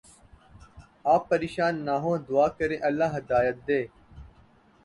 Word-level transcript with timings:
آپ 1.13 1.27
پریشان 1.29 1.75
نہ 1.85 1.95
ہوں 2.03 2.17
دعا 2.29 2.47
کریں 2.57 2.77
اللہ 2.89 3.15
ہدایت 3.17 3.57
دے 3.67 3.79